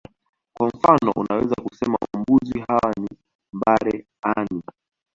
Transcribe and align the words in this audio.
Kwa 0.53 0.67
mfano 0.67 1.11
unaweza 1.15 1.55
kusema 1.63 1.97
mbuzi 2.17 2.63
hawa 2.67 2.93
ni 2.99 3.09
mbare 3.53 4.05
ani 4.21 4.61